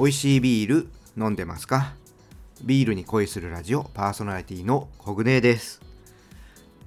[0.00, 0.88] 美味しいビール
[1.18, 1.92] 飲んでますか？
[2.62, 5.82] ビールに恋するラジオパーソナリティのコグネです。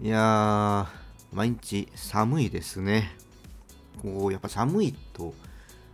[0.02, 0.88] いやー
[1.32, 3.16] 毎日寒いですね。
[4.02, 5.36] こうやっぱ寒いと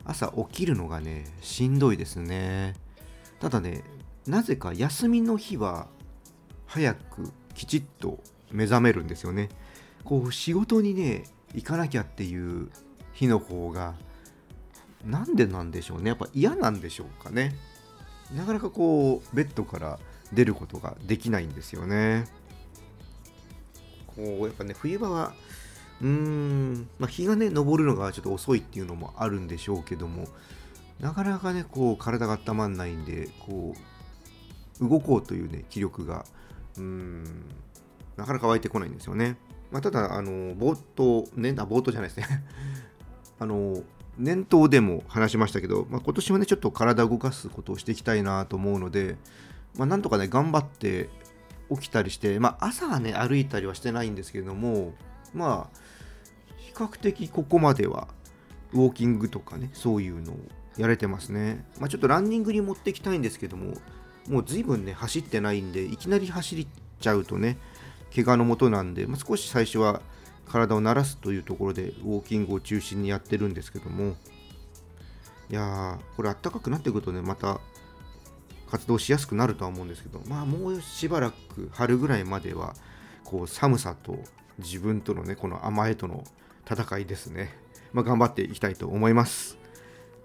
[0.06, 2.76] 朝起きるのがねしんどいですね。
[3.42, 3.84] ただね
[4.26, 5.88] なぜか休みの日は
[6.68, 9.50] 早くきちっと目覚めるんですよね。
[10.06, 12.70] こう仕事にね行かなきゃっていう
[13.12, 13.96] 日の方が
[15.06, 16.10] なんでなんでしょうね。
[16.10, 17.56] やっぱ嫌なんでしょうかね。
[18.36, 20.00] なかなかこうベッドから
[20.34, 22.28] 出ることができないんですよね。
[24.08, 25.34] こうやっぱね冬場は
[26.02, 30.28] うーん、まあ、日がね昇るのがちょっと遅いっていうのもあるんでしょうけども
[31.00, 33.76] なかなかねこう体が温まんないんでこ
[34.82, 36.26] う動こうというね気力が
[36.78, 37.24] うーん
[38.18, 39.38] なかなか湧いてこないんですよね、
[39.72, 42.44] まあ、ただあの冒頭ねあ冒頭じゃないですね。
[43.40, 43.82] あの
[44.20, 49.16] 念頭でも話しましたけど、まあ、今年はねちょっと体を動かすことをしていきたいなと思うので、
[49.78, 51.10] まあ、なんとかね頑張って
[51.72, 54.94] 起きたりして、まあ、朝はね歩いたりはしてないんですけれども
[55.34, 55.78] まあ
[56.58, 58.08] 比較的ここまでは
[58.74, 60.38] ウォーキングとかねそういうのを
[60.78, 63.74] やれてますね、まあ、ちょっとランニングに持っていきたいんですけども
[64.28, 66.68] もう随分ね走ってないんでいきなり走っ
[67.00, 67.58] ちゃうとね
[68.14, 70.02] 怪我のもとなんで、まあ、少し最初は
[70.50, 74.16] 体を慣らすというところでウォーキングを中心にやってるんですけども。
[75.50, 77.60] いやーこれあったかくなってくるとねまた
[78.70, 80.22] 活動しやすくなるとは思うんですけど。
[80.28, 82.76] まあもうしばらく春ぐらいまでは
[83.24, 84.20] こう寒さと
[84.60, 86.24] 自分とのねこの甘えとの
[86.70, 87.58] 戦いですね。
[87.94, 89.58] まあ頑張っていきたいと思います。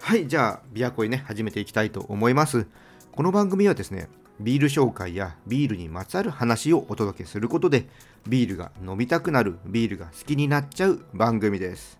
[0.00, 2.66] はいじゃあビアコイね始めていきたいと思います。
[3.12, 4.08] この番組はですね
[4.40, 7.86] ビール紹介やビールにまつわる話をお届けすることで
[8.26, 11.98] ビールが飲みたくなるビールが好きになっちゃう番組です。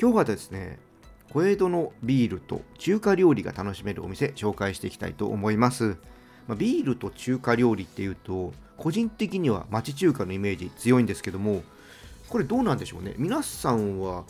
[0.00, 0.78] 今日はですね
[1.30, 5.96] 小江戸のビールと中華料理が楽しめるお店紹介していきたいと思います、
[6.46, 11.62] ま、ビールと中華料理っていうと個人的には町中華のイメージ強いんですけども
[12.28, 13.14] これどうなんでしょうね？
[13.18, 14.24] 皆さんは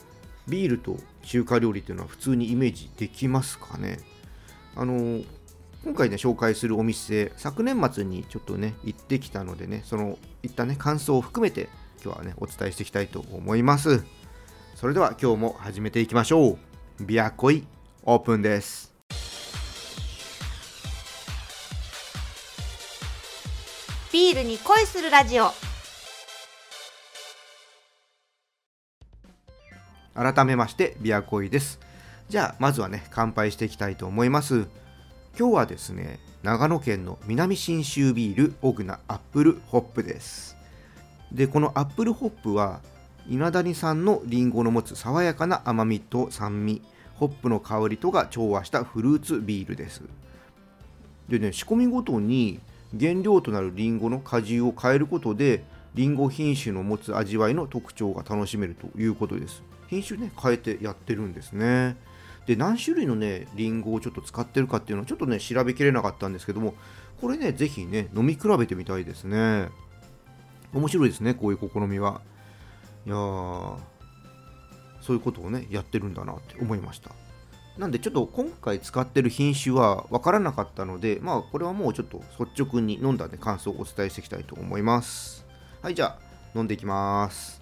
[0.47, 3.98] ビールと中華料理っていうのは普通にイメージできますかね？
[4.76, 5.22] あの
[5.84, 11.69] 今回ね紹介するお店昨年末にちょっとね行ってきたのでねそのいったね感想を含めて
[12.04, 14.04] 今日はねお伝えしていきたいと思います。
[14.76, 16.59] それでは今日も始めていきましょう。
[17.04, 17.65] ビアコイ
[18.04, 18.92] オープンです。
[24.12, 25.50] ビールに恋するラジオ。
[30.15, 31.81] 改めましてビアコイです。
[32.28, 34.66] じゃあまずはね乾杯していきたいと思います
[35.38, 40.59] 今日はですね長野県の南信州ビールオグナアップルホップです。
[41.32, 42.81] でこのアップルホップは
[43.27, 46.82] 伊那谷産のリンゴの持つ爽やかな甘みと酸味
[47.15, 50.03] ホップの香りとが調和したフルーツビールです。
[51.31, 52.60] でね仕込みごとに
[52.98, 59.62] 原料となるリンゴの果汁を変えることでリンゴ品種の持つ味わいの特徴が楽しめるということです。
[59.88, 61.97] 品種ね変えてやってるんですね。
[62.47, 66.75] で何種類のねリンゴをちょっと使ってるかっていうのはちょっとね調べきれなかったんですけども
[67.20, 69.69] これねぜひね飲み比べてみたいですね。
[70.72, 72.20] 面白いですねこういう試みは。
[73.06, 73.76] いやー
[75.00, 77.10] そういうことをねやってるんだなって思いました。
[77.78, 85.47] なんでちょっと今回使ってる品種は分からなかったのでまあこれはもうちょっと率直に飲んだね感想をお伝えしていきたいと思います。
[85.80, 86.19] はいじゃあ
[86.54, 87.62] 飲んでいきます。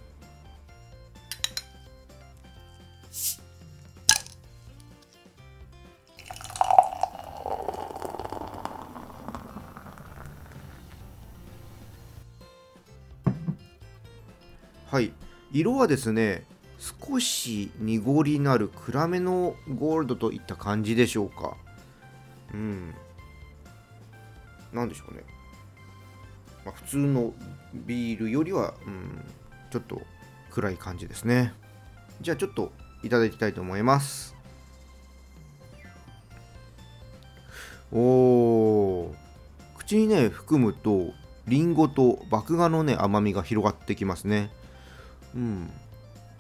[14.91, 15.13] はい。
[15.53, 16.45] 色はですね
[16.79, 21.57] 少し濁りなる暗めのゴールドといった感じでしょうか。
[22.53, 22.95] うん。
[24.73, 25.23] なんでしょうね、
[26.65, 27.33] まあ、普通の
[27.73, 29.25] ビールよりは、うん、
[29.71, 30.01] ちょっと
[30.51, 31.53] 暗い感じですね。
[32.21, 32.73] じゃあちょっと
[33.05, 34.35] いただきたいと思います。
[37.93, 39.15] おー。
[39.77, 41.13] 口にね含むと
[41.47, 44.51] リンゴと麦芽のね甘みが広がってきますね。
[45.35, 45.71] うん。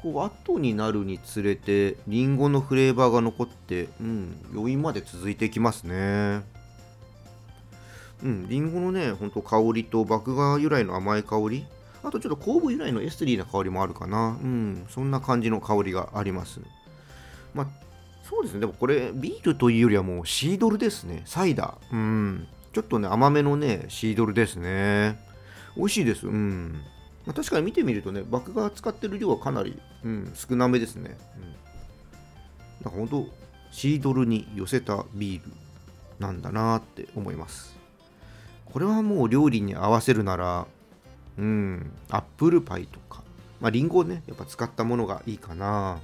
[0.02, 6.42] こう後になるにつれてリンゴのフレーバーが残ってうん余韻まで続いていきますね。
[8.22, 11.66] うんリンゴのねほんと香りと麦芽由来の甘い香り。
[12.02, 14.38] あとちょっと酵母由来のエスリーな香りもあるかな。
[14.42, 16.60] うんそんな感じの香りがあります。
[17.52, 17.66] まあ
[18.22, 18.60] そうですね。
[18.60, 21.22] でもこれビールというよりはもうシードルですね。
[21.26, 21.94] サイダー。
[21.94, 22.46] うん。
[22.72, 25.20] ちょっとね甘めのねシードルですね。
[25.76, 26.26] 美味しいです。
[26.26, 26.80] うん。
[27.26, 31.18] まあ、確かに見てみるとね、麦芽使ってる量はかなり、うん、少なめですね。
[31.36, 31.54] うん、なん
[32.84, 33.26] か本当、
[33.70, 35.52] シードルに寄せたビール。
[36.20, 37.76] なんだなって思います
[38.66, 40.66] これはもう料理に合わせるなら
[41.38, 43.22] うんアップルパイとか
[43.60, 45.98] まあリンゴをねやっぱ使ったものがいいかな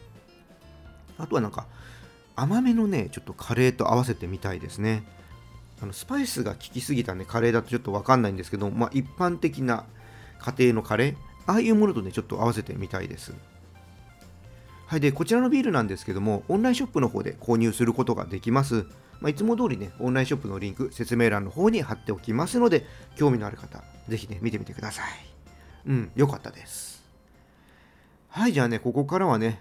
[1.19, 1.67] あとはなんか
[2.35, 5.05] 甘めのねちょっとカレーと合わせてみたいですね
[5.81, 9.85] あのスパイスが効きすぎたねカレーだとちょっとわかんないんですけどまあ一般的な
[10.39, 11.17] 家庭のカレー
[11.47, 13.35] ああいうものとねちょっと合わせてみたいです
[14.87, 18.87] はい、でこちらのビールなんですけども、オンラインショップの方で購入することができます。
[19.21, 22.87] まあ、いつも通りね、オンラインショップのリンク、説明欄の方に貼っておきますので、
[23.17, 25.07] 興味のある方、ぜひね、見てみてください。
[25.87, 27.05] うん、よかったです。
[28.29, 29.61] はい、じゃあね、ここからはね、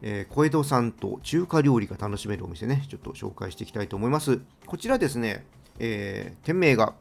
[0.00, 4.40] えー、小江戸さんと中華料理が楽しめるお店ね、ちょっと紹介していきたいと思います。
[4.64, 5.44] こちらですね、
[5.78, 6.94] えー、店名が、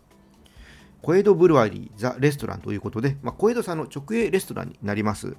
[1.06, 5.38] 小江戸ブルワリーザ・レストランということで、まあ、小江戸さんの直営レストランになります。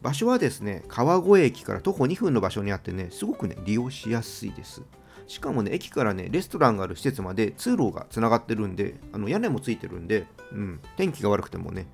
[0.00, 4.80] 場所はですね、川越駅から徒歩2分の場所にあってね、すごくね、利用しやすいです。
[5.26, 11.88] しかもね、駅からね、レストランがある施設まで通路がつながってるんで、あの屋根もついてるんで、うん、天気が悪くてもね、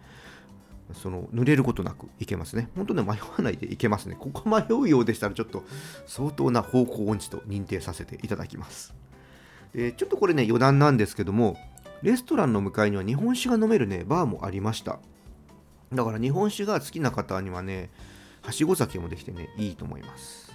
[0.94, 2.70] その濡れることなく行けますね。
[2.76, 4.16] 本当ね、迷わないで行けますね。
[4.16, 5.64] ここ迷うようでしたら、ちょっと
[6.06, 8.94] 相当な方向音痴と認定させていただきます。
[9.74, 11.56] ちょっとこれね、余談なんですけども、
[12.02, 14.98] レストランの向かいには日本酒が飲めるね、バーもありました。
[15.92, 17.90] だから日本酒が好きな方にはね、
[18.42, 20.52] はしご酒もできてね、いいと思います。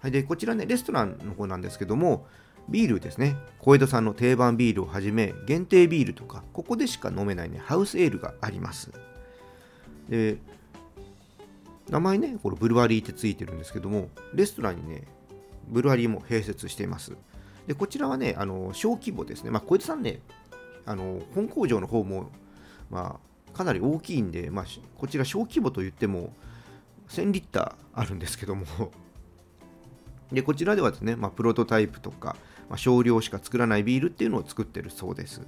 [0.00, 2.26] はい、で、こちらね、レストランの方なんですけども、
[2.68, 8.92] ビールですね、小江戸さんの定番ビールをはじめ、限定ビールとか、ここでしか飲めないね、ハウスエールがあります。
[10.08, 10.38] で、
[11.88, 15.04] 名前ね、これブルワリーってついてるんですけども、レストランにね、
[15.68, 17.16] ブルワリーも併設しています。
[17.66, 19.50] で、こちらはね、あの小規模ですね。
[19.50, 20.20] まあ、小江戸さんね、
[20.84, 22.30] あの本工場の方も、
[22.90, 23.18] ま
[23.52, 24.64] あ、かなり大きいんで、まあ、
[24.96, 26.32] こちら小規模といっても
[27.08, 28.64] 1000リッターあるんですけども。
[30.32, 32.36] でこちらではですね、まあ、プロトタイプとか、
[32.68, 35.40] まあ、少量しか作らないビールっていうのを作ってるそうです。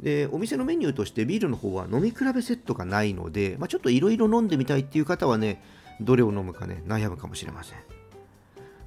[0.00, 5.62] でお店のメニューとしてビールの方は飲み比べセットがないので、まあ、ちょっといろいろ飲んでみたいっていう方はね
[6.00, 7.78] どれを飲むかね悩むかもしれません、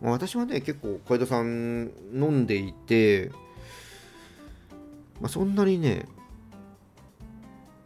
[0.01, 3.31] まあ、私はね結構小江戸さん飲んでいて、
[5.19, 6.05] まあ、そんなにね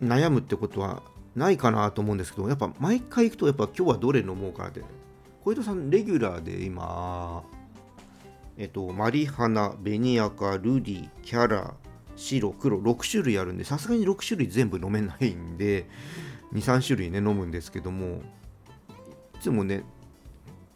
[0.01, 1.03] 悩むってことは
[1.35, 4.81] ないかなと思うんですけどやっぱ毎回行くとやっぱ今日はどれ飲もうかなって。
[5.43, 7.43] 小糸さんレギュラーで今
[8.57, 11.73] えっとマリハナベニアカルディキャラ
[12.15, 15.87] 白黒6種類あるんでさすがに6種類全部飲めないんで
[16.53, 18.21] 23種類ね飲むんですけども
[19.35, 19.83] いつもね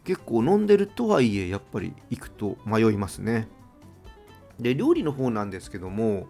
[0.06, 3.48] 結構飲んでるとはいえやっぱり行くと迷いますね。
[4.60, 6.28] で料理の方なんですけども、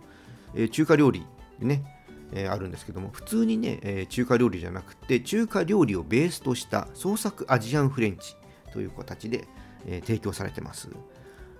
[0.55, 1.25] えー、中華料理
[1.61, 1.85] ね
[2.33, 8.35] えー、あるんですけども普通にね、えー、中華料理じゃなくて中華料理をベースとした創作アジアンフレンチ
[8.73, 9.47] という形で、
[9.87, 10.89] え、提供されてます。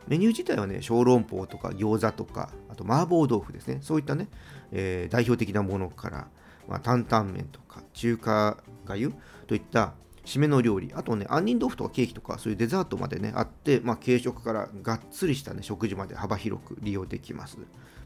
[0.09, 3.79] メニュー自体はね小籠包とか餃子とかあと麻婆豆腐ですね。
[3.81, 4.29] そういったね、
[4.73, 6.29] え代表的なものから、
[6.69, 9.13] まあ、担々麺とか中華がゆ
[9.47, 9.95] といった
[10.27, 17.59] 締めの料理あとね杏仁豆腐とかケーキとかそういうデザートまでねあって、まあ、軽食からがっつりした、ね、食事まで幅広く利用できます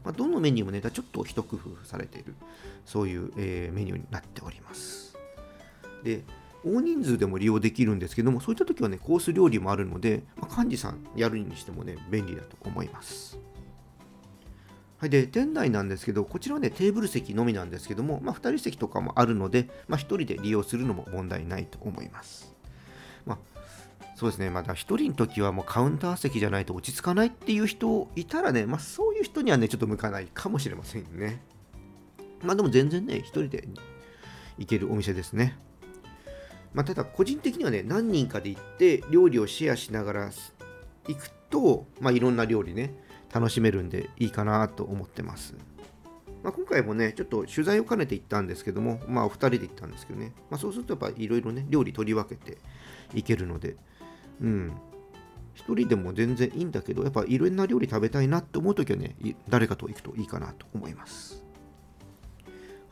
[0.03, 2.35] まあ、どのメニューもね、ちょっと一工夫されている、
[2.85, 5.15] そういう、えー、メニューになっております。
[6.03, 6.23] で、
[6.63, 13.37] 大人数でも利用できるんですけども、そういった時はね、コース料理もあるので、まあ、幹事さんやるにしてもね、便利だと思います。
[15.01, 22.53] はい、で店内なんですけど、こちらはね、テーブル席のみなんですけども、まあ、2人席とかもあるので、まあ、1人で利用するのも問題ないと思います。
[23.25, 23.37] まあ、
[24.15, 31.41] そうですね、まだ1人の時はもうカウンター席じゃないと落ち着かないっていう人いたらね、まあ、そういう人にはね、ちょっと向かないかもしれませんね。
[32.43, 33.67] まあでも全然ね、1人で
[34.59, 35.57] 行けるお店ですね。
[36.75, 40.31] まあ、ただ、個人的にはね、何人かで行って料理をシェアしながら
[41.07, 42.93] 行くと、まあ、いろんな料理ね、
[43.33, 45.55] 楽しめるんでいいかなと思ってます。
[46.43, 52.57] まあ、今回もね、ちょっと取材を兼ねて行ったんですけども、まあ、お二人で行ったんですけどね、まあ、そうするとやっぱいろいろね、料理取り分けて
[53.13, 53.75] いけるので、
[54.41, 54.71] うん。
[55.53, 59.15] 一人でも全然いいんだけど、やっぱいろんな料理食べたいなって思うときはね、
[59.49, 61.43] 誰かと行くといいかなと思います。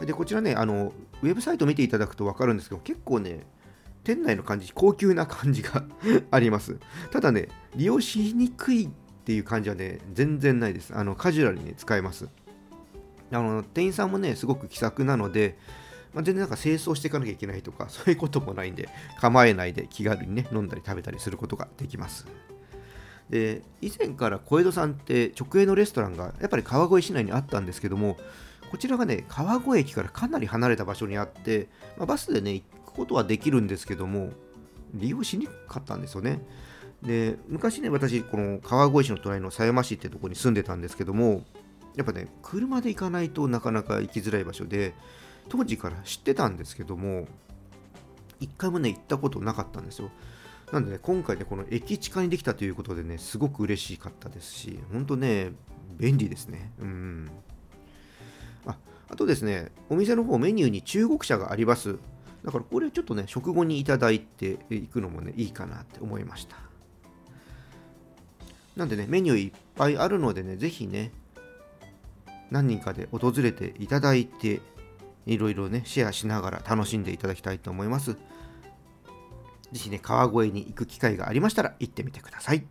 [0.05, 3.45] で、こちらね、あの、ウェブサイト見ていただくと分かるんですけど、結構ね、
[4.03, 5.83] 店内の感じ、高級な感じが
[6.31, 6.77] あります。
[7.11, 8.89] ただね、利用しにくい
[9.29, 10.91] っていう感じはね、全然ないです。
[10.95, 12.29] あの、カジュアルに、ね、使えます。
[13.31, 15.55] あの、店員さんもね、すごく気さくなので、
[16.15, 22.25] まあ、全然なんか清掃していかなきゃいけないとか、 そういうこともないんで、構えないで気軽にね、飲んだり食べたりすることができます。
[23.29, 28.17] で、以前から小江戸さんって直営のレストランがやっぱり川越市内にあったんですけども、
[28.71, 31.67] こちらがね、川越駅からかなり離れた場所にあって、
[31.97, 34.31] まあ、バスでね、行くことはできるんですけども、
[34.95, 36.41] 利用しにくかったんですよね。
[37.03, 41.43] で昔ね私この川越市の隣の狭山市ってとこに住んでたんですけども
[41.95, 44.93] やっぱね車で行かないとなかなか行きづらい場所で
[45.47, 47.27] 当時から知ってたんですけども
[48.39, 50.09] 一回もね行ったことなかったんですよ。
[50.71, 55.51] なんでね今回ねこの駅地下にできたということでねすごく嬉しかったですし本当ね
[55.97, 56.71] 便利ですね。
[56.79, 57.29] うん。
[58.65, 58.77] あ
[59.09, 61.97] あとですねお店の方メニューに中国茶があります。
[62.45, 66.68] だからこれちょっとね食後にいただいていくのもねいいかなって思いました。
[68.75, 71.11] なんでねメニューいっぱいあるのでねぜひね
[72.49, 74.61] 何人かで訪れていただいて
[75.25, 78.13] いろいろねシェアしながら楽しんでいただきたいと思います。
[78.13, 78.19] ぜ
[79.73, 82.65] ひね川越に行く機会がありましたら行ってみてください。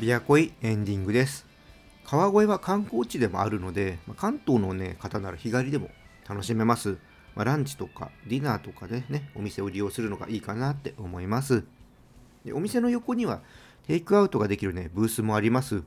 [0.00, 1.51] ビアコイエンディングです。
[2.12, 5.88] 川越は観光地でもあるのでま関東の、ね、方なら日帰りでも
[6.28, 6.98] 楽しめます、
[7.34, 11.64] まあ、ランチとかディナーとかでねお店を利用するのがいいかなって思います。
[12.44, 13.40] でお店の横には
[13.86, 15.84] テイクアウトができるねブースもあります。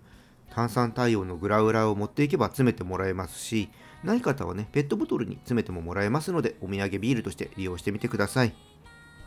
[0.50, 3.70] 炭酸対応のグラウラを持っていけば詰めてもらえますし
[4.04, 8.56] ない方はねペットボトルに詰めてももらえますのでお土産ビールとして利用してみてください。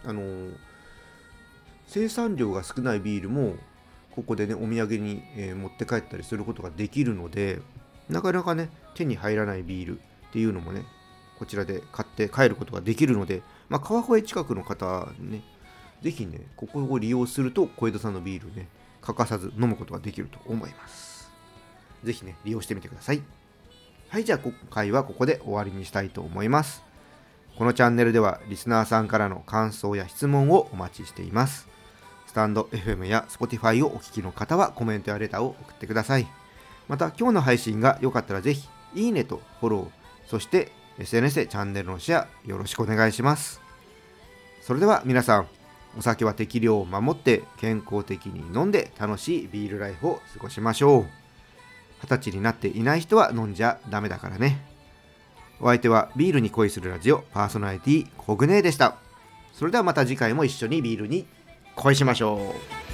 [0.04, 0.56] あのー
[1.90, 3.54] 生産量が少ないビールも
[4.14, 7.60] ここでねお土産に、え持って帰ったりすることができるので
[8.08, 10.84] なかなかね手に入らないビールっていうのもね
[11.38, 15.42] こちらで買って帰ることができるので、まあ、川越近くの方ね
[16.02, 18.68] ぜひねここを利用すると小江戸さんのビールね
[19.00, 21.30] 欠かさず飲むことができると思います。
[22.04, 23.22] ぜひね利用してみてください。
[24.08, 26.82] はいじゃあ今回はここで終わりにしたいと思います。
[27.56, 31.68] このチャンネルではリスナーさんからの感想や質問をお待ちしています。
[32.28, 36.28] スタンド FM や Spotify をお聞きの方はコメントやレターを送ってください。
[36.86, 43.62] また今日の配信が良かったらぜひいいねとフォロー、そして SNS でチャンネルのシェアよろしくお願いします。
[44.60, 45.48] それでは皆さん、
[45.98, 51.06] お酒は適量を守って健康的に飲んで楽しいビールライフを過ごしましょう。
[52.02, 54.62] 二十歳になっていない人は飲んじゃダメだからね。
[55.60, 58.98] お相手はビールに恋するラジオパーソナリティコグネーでした。
[59.54, 61.26] それではまた次回も一緒にビールに
[61.78, 62.87] 恋しましょう。